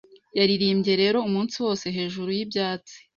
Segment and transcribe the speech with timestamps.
[0.37, 2.97] Yaririmbye rero umunsi wose Hejuru yibyatsi